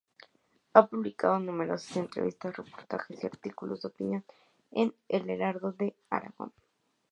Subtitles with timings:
[0.73, 4.25] Ha publicado numerosas entrevistas, reportajes y artículos de opinión
[4.71, 6.51] en Heraldo de Aragón.